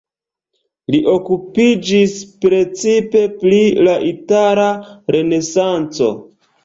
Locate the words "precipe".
2.45-3.21